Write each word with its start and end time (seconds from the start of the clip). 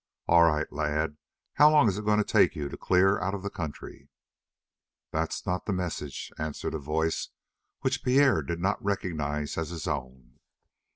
"All 0.27 0.41
right, 0.41 0.65
lad. 0.73 1.17
How 1.53 1.69
long 1.69 1.87
is 1.87 1.99
it 1.99 2.05
going 2.05 2.17
to 2.17 2.23
take 2.23 2.55
you 2.55 2.69
to 2.69 2.75
clear 2.75 3.19
out 3.19 3.35
of 3.35 3.43
the 3.43 3.51
country?" 3.51 4.09
"That's 5.11 5.45
not 5.45 5.67
the 5.67 5.73
message," 5.73 6.31
answered 6.39 6.73
a 6.73 6.79
voice 6.79 7.29
which 7.81 8.03
Pierre 8.03 8.41
did 8.41 8.59
not 8.59 8.83
recognize 8.83 9.59
as 9.59 9.69
his 9.69 9.87
own. 9.87 10.39